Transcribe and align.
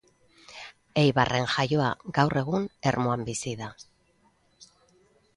Eibarren 1.01 1.43
jaioa, 1.55 1.89
gaur 2.17 2.39
egun 2.41 2.65
Ermuan 2.93 3.27
bizi 3.27 3.53
da. 3.61 3.69